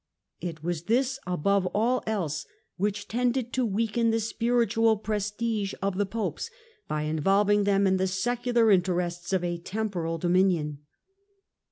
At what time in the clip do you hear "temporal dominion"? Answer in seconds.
9.59-10.79